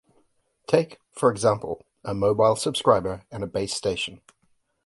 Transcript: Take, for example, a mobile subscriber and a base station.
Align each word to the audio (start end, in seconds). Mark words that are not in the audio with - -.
Take, 0.65 0.97
for 1.11 1.29
example, 1.31 1.85
a 2.03 2.15
mobile 2.15 2.55
subscriber 2.55 3.21
and 3.29 3.43
a 3.43 3.47
base 3.47 3.75
station. 3.75 4.21